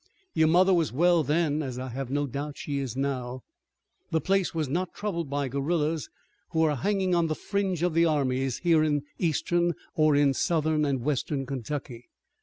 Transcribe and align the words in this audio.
"Your 0.33 0.47
mother 0.47 0.73
was 0.73 0.91
well 0.91 1.21
then, 1.21 1.61
as 1.61 1.77
I 1.77 1.89
have 1.89 2.09
no 2.09 2.25
doubt 2.25 2.57
she 2.57 2.79
is 2.79 2.97
now. 2.97 3.43
The 4.09 4.19
place 4.19 4.51
was 4.51 4.67
not 4.67 4.95
troubled 4.95 5.29
by 5.29 5.47
guerillas 5.47 6.09
who 6.53 6.63
are 6.63 6.75
hanging 6.77 7.13
on 7.13 7.27
the 7.27 7.35
fringe 7.35 7.83
of 7.83 7.93
the 7.93 8.05
armies 8.05 8.61
here 8.63 8.83
in 8.83 9.03
Eastern, 9.19 9.75
or 9.93 10.15
in 10.15 10.33
Southern 10.33 10.85
and 10.85 11.03
Western 11.03 11.45
Kentucky. 11.45 12.09